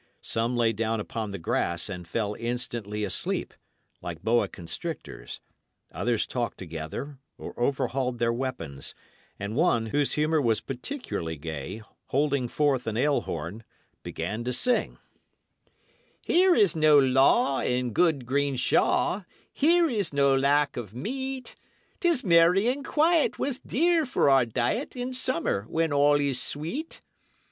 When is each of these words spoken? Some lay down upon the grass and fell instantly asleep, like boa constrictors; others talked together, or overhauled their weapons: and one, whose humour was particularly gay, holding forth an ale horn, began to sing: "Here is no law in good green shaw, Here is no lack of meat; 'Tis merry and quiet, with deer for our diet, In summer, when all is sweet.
Some 0.23 0.57
lay 0.57 0.73
down 0.73 0.99
upon 0.99 1.29
the 1.29 1.37
grass 1.37 1.87
and 1.87 2.07
fell 2.07 2.35
instantly 2.39 3.03
asleep, 3.03 3.53
like 4.01 4.23
boa 4.23 4.47
constrictors; 4.47 5.41
others 5.91 6.25
talked 6.25 6.57
together, 6.57 7.19
or 7.37 7.53
overhauled 7.55 8.17
their 8.17 8.33
weapons: 8.33 8.95
and 9.37 9.55
one, 9.55 9.85
whose 9.85 10.13
humour 10.13 10.41
was 10.41 10.59
particularly 10.59 11.35
gay, 11.37 11.83
holding 12.07 12.47
forth 12.47 12.87
an 12.87 12.97
ale 12.97 13.21
horn, 13.21 13.63
began 14.01 14.43
to 14.45 14.51
sing: 14.53 14.97
"Here 16.19 16.55
is 16.55 16.75
no 16.75 16.97
law 16.97 17.59
in 17.59 17.93
good 17.93 18.25
green 18.25 18.55
shaw, 18.55 19.25
Here 19.53 19.87
is 19.87 20.11
no 20.13 20.35
lack 20.35 20.77
of 20.77 20.95
meat; 20.95 21.55
'Tis 21.99 22.23
merry 22.23 22.67
and 22.67 22.83
quiet, 22.83 23.37
with 23.37 23.63
deer 23.67 24.07
for 24.07 24.31
our 24.31 24.47
diet, 24.47 24.95
In 24.95 25.13
summer, 25.13 25.67
when 25.69 25.93
all 25.93 26.15
is 26.19 26.41
sweet. 26.41 27.03